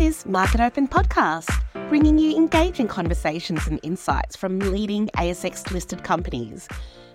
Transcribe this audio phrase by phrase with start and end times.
[0.00, 1.50] This is Market Open Podcast,
[1.90, 6.66] bringing you engaging conversations and insights from leading ASX listed companies.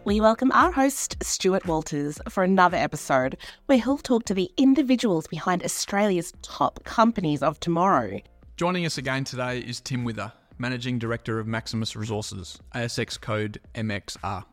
[0.03, 5.25] We welcome our host, Stuart Walters, for another episode where he'll talk to the individuals
[5.25, 8.19] behind Australia's top companies of tomorrow.
[8.55, 14.45] Joining us again today is Tim Wither, Managing Director of Maximus Resources, ASX code MXR.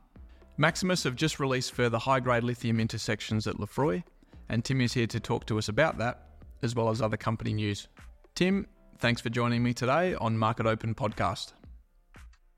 [0.56, 4.02] Maximus have just released further high grade lithium intersections at Lefroy,
[4.48, 6.28] and Tim is here to talk to us about that,
[6.62, 7.89] as well as other company news.
[8.35, 8.67] Tim,
[8.99, 11.53] thanks for joining me today on Market Open Podcast.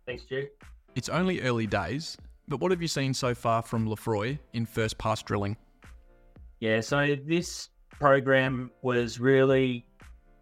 [0.06, 0.47] Thanks, Stu.
[0.95, 2.16] It's only early days,
[2.47, 5.56] but what have you seen so far from Lefroy in first pass drilling?
[6.60, 9.84] Yeah, so this program was really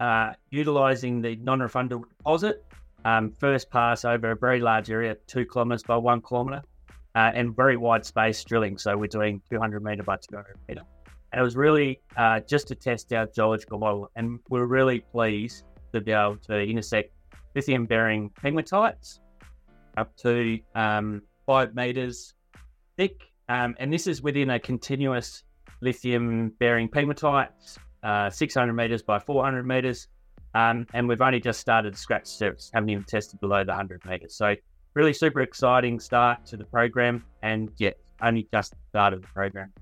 [0.01, 2.65] uh, utilising the non-refundable deposit,
[3.07, 6.63] um, first pass over a very large area, two kilometres by one kilometre,
[7.15, 8.77] uh, and very wide space drilling.
[8.77, 10.83] So we're doing 200 metre by 200 metre.
[11.33, 14.11] And it was really uh, just to test our geological model.
[14.17, 17.13] And we are really pleased to be able to intersect
[17.55, 19.21] lithium bearing pegmatites
[19.97, 22.35] up to um, five meters
[22.97, 23.23] thick.
[23.49, 25.45] Um, and this is within a continuous
[25.81, 30.09] lithium bearing pegmatites, uh, 600 meters by 400 meters.
[30.55, 34.05] Um, and we've only just started the scratch surface, haven't even tested below the 100
[34.05, 34.35] meters.
[34.37, 34.55] So,
[34.95, 37.25] really super exciting start to the program.
[37.43, 39.73] And yet, only just started the program.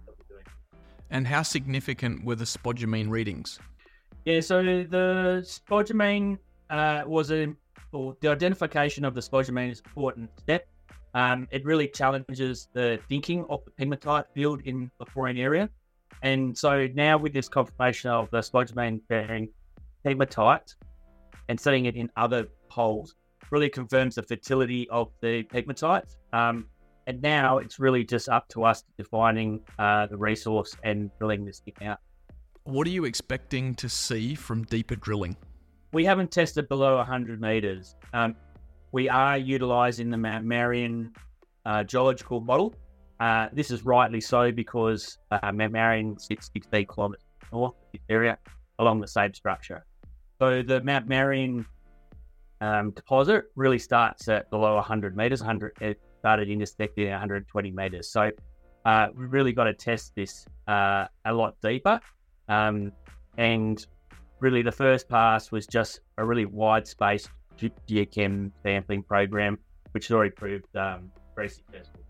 [1.10, 3.58] And how significant were the spodumene readings?
[4.24, 7.48] Yeah, so the spodumene uh, was a,
[7.92, 10.68] or the identification of the spodumene is an important step.
[11.14, 15.68] Um, it really challenges the thinking of the pegmatite field in the foreign area.
[16.22, 19.48] And so now with this confirmation of the spodumene bearing
[20.04, 20.74] pegmatite
[21.48, 23.16] and setting it in other holes
[23.50, 26.14] really confirms the fertility of the pegmatite.
[26.32, 26.66] Um,
[27.10, 31.58] and now it's really just up to us defining uh, the resource and drilling this
[31.58, 31.98] thing out.
[32.62, 35.36] What are you expecting to see from deeper drilling?
[35.92, 37.96] We haven't tested below 100 meters.
[38.12, 38.36] Um,
[38.92, 41.12] we are utilizing the Mount Marion
[41.66, 42.74] uh, geological model.
[43.18, 48.02] Uh, this is rightly so because uh, Mount Marion sits 16 kilometers north of this
[48.08, 48.38] area
[48.78, 49.84] along the same structure.
[50.38, 51.66] So the Mount Marion
[52.60, 58.08] um, deposit really starts at below 100 meters, 100, started intersecting at 120 meters.
[58.08, 58.30] So
[58.84, 62.00] uh, we really got to test this uh, a lot deeper.
[62.48, 62.92] Um,
[63.36, 63.84] and
[64.40, 67.28] really, the first pass was just a really wide space
[67.58, 69.58] geochem sampling program,
[69.92, 72.00] which has already proved um, very successful.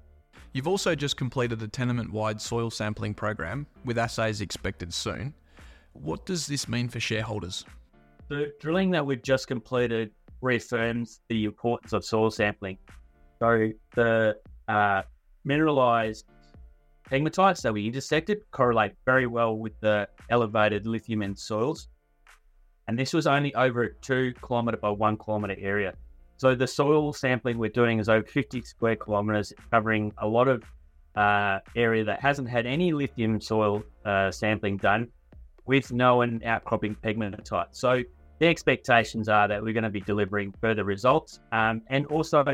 [0.52, 5.34] You've also just completed a tenement wide soil sampling program with assays expected soon.
[5.92, 7.64] What does this mean for shareholders?
[8.28, 12.78] The drilling that we've just completed reaffirms the importance of soil sampling.
[13.40, 14.36] So the
[14.68, 15.02] uh,
[15.44, 16.26] mineralized
[17.10, 21.88] pegmatites that we intersected correlate very well with the elevated lithium in soils.
[22.86, 25.94] And this was only over a two kilometre by one kilometre area.
[26.36, 30.62] So the soil sampling we're doing is over 50 square kilometres, covering a lot of
[31.16, 35.08] uh, area that hasn't had any lithium soil uh, sampling done
[35.66, 37.68] with known outcropping pegmatite.
[37.72, 38.02] So
[38.38, 42.44] the expectations are that we're going to be delivering further results um, and also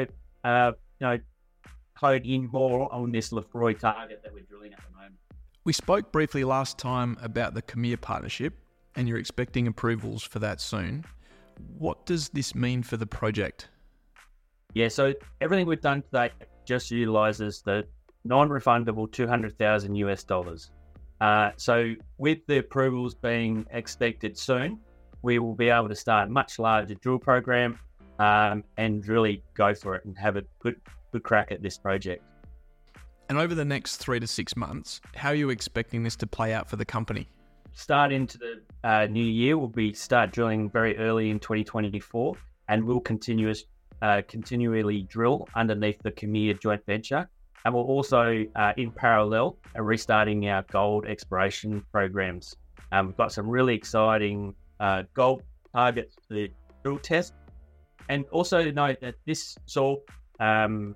[0.47, 1.19] uh, you know,
[1.97, 5.17] hone in more on this Lefroy target that we're drilling at the moment.
[5.65, 8.55] We spoke briefly last time about the KOMIR partnership,
[8.95, 11.05] and you're expecting approvals for that soon.
[11.79, 13.71] What does this mean for the project?
[14.75, 16.31] Yeah, so everything we've done today
[16.65, 17.84] just utilizes the
[18.25, 20.71] non-refundable 200,000 US dollars.
[21.21, 24.78] Uh, so with the approvals being expected soon,
[25.23, 27.78] we will be able to start a much larger drill program
[28.19, 30.81] um, and really go for it and have a good
[31.12, 32.22] good crack at this project.
[33.28, 36.53] And over the next three to six months, how are you expecting this to play
[36.53, 37.28] out for the company?
[37.72, 42.37] Start into the uh, new year, we'll be start drilling very early in 2024,
[42.69, 43.65] and we'll continuous
[44.03, 47.28] uh, continually drill underneath the KOMIR joint venture.
[47.65, 52.54] And we'll also, uh, in parallel, are restarting our gold exploration programs.
[52.93, 55.42] Um, we've got some really exciting uh, gold
[55.74, 56.48] targets to
[56.84, 57.34] drill test
[58.08, 59.98] and also note that this soil
[60.41, 60.94] um,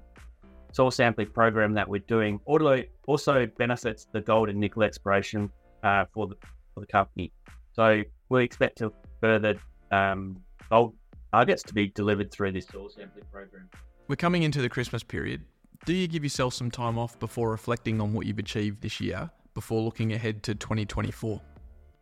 [0.73, 5.51] soil sampling program that we're doing also also benefits the gold and nickel exploration
[5.83, 6.37] uh, for the
[6.75, 7.33] for the company.
[7.73, 9.57] So we expect to further
[9.91, 10.37] um,
[10.71, 10.95] gold
[11.33, 13.69] targets to be delivered through this soil sampling program.
[14.09, 15.45] We're coming into the Christmas period.
[15.87, 19.31] Do you give yourself some time off before reflecting on what you've achieved this year
[19.55, 21.41] before looking ahead to 2024?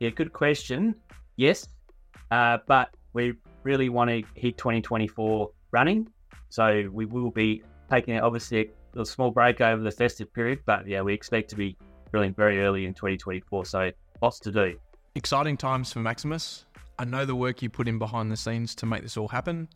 [0.01, 0.95] Yeah, good question.
[1.37, 1.69] Yes,
[2.31, 3.35] uh, but we
[3.69, 6.09] really want to hit 2024 running.
[6.49, 10.89] So we will be taking obviously a, a small break over the festive period, but
[10.89, 11.77] yeah, we expect to be
[12.11, 13.67] drilling very early in 2024.
[13.67, 13.91] So
[14.23, 14.75] lots to do.
[15.15, 16.65] Exciting times for Maximus.
[16.99, 19.69] I know the work you put in behind the scenes to make this all happen.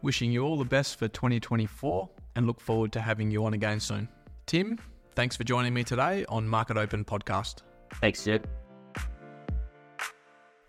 [0.00, 3.80] Wishing you all the best for 2024 and look forward to having you on again
[3.80, 4.08] soon.
[4.46, 4.78] Tim,
[5.14, 7.62] thanks for joining me today on Market Open Podcast.
[8.00, 8.46] Thanks, Sid.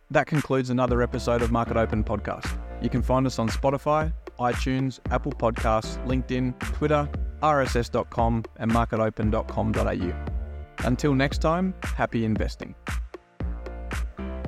[0.10, 2.57] That concludes another episode of Market Open Podcast.
[2.82, 7.10] You can find us on Spotify, iTunes, Apple Podcasts, LinkedIn, Twitter,
[7.42, 10.86] rss.com, and marketopen.com.au.
[10.86, 12.76] Until next time, happy investing.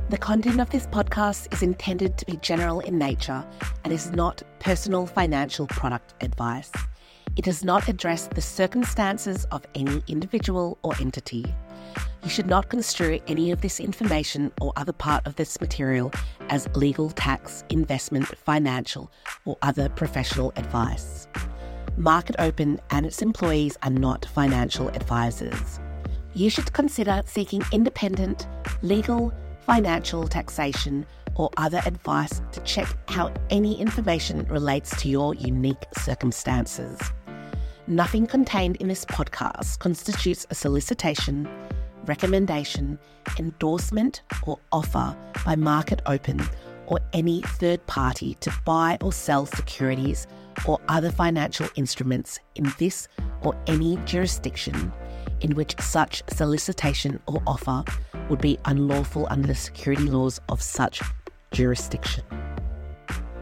[0.09, 3.45] The content of this podcast is intended to be general in nature
[3.83, 6.71] and is not personal financial product advice.
[7.35, 11.45] It does not address the circumstances of any individual or entity.
[12.23, 16.11] You should not construe any of this information or other part of this material
[16.49, 19.11] as legal, tax, investment, financial,
[19.45, 21.27] or other professional advice.
[21.97, 25.79] Market Open and its employees are not financial advisors.
[26.33, 28.47] You should consider seeking independent,
[28.81, 31.05] legal, financial, taxation,
[31.35, 36.99] or other advice to check how any information relates to your unique circumstances.
[37.87, 41.49] Nothing contained in this podcast constitutes a solicitation,
[42.09, 42.97] recommendation,
[43.37, 45.15] endorsement, or offer
[45.45, 46.41] by Market Open
[46.87, 50.25] or any third party to buy or sell securities
[50.65, 53.07] or other financial instruments in this
[53.43, 54.91] or any jurisdiction
[55.41, 57.83] in which such solicitation or offer
[58.27, 61.01] would be unlawful under the security laws of such
[61.51, 62.23] jurisdiction.